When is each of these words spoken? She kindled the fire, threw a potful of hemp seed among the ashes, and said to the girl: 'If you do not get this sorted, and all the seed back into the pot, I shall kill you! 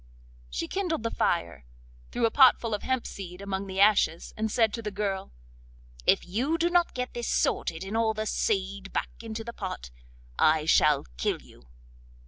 She 0.49 0.67
kindled 0.67 1.03
the 1.03 1.11
fire, 1.11 1.67
threw 2.11 2.25
a 2.25 2.31
potful 2.31 2.73
of 2.73 2.81
hemp 2.81 3.05
seed 3.05 3.39
among 3.39 3.67
the 3.67 3.79
ashes, 3.79 4.33
and 4.35 4.49
said 4.51 4.73
to 4.73 4.81
the 4.81 4.89
girl: 4.89 5.31
'If 6.07 6.25
you 6.25 6.57
do 6.57 6.71
not 6.71 6.95
get 6.95 7.13
this 7.13 7.27
sorted, 7.27 7.83
and 7.83 7.95
all 7.95 8.15
the 8.15 8.25
seed 8.25 8.91
back 8.93 9.11
into 9.21 9.43
the 9.43 9.53
pot, 9.53 9.91
I 10.39 10.65
shall 10.65 11.05
kill 11.17 11.39
you! 11.43 11.67